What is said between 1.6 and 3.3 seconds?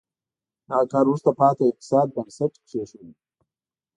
اقتصاد بنسټ کېښود.